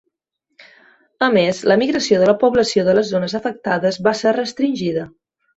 A 1.27 1.27
més, 1.35 1.59
la 1.73 1.77
migració 1.83 2.19
de 2.23 2.31
la 2.31 2.37
població 2.45 2.87
de 2.89 2.97
les 3.01 3.13
zones 3.17 3.39
afectades 3.43 4.03
va 4.09 4.19
ser 4.23 4.37
restringida. 4.43 5.09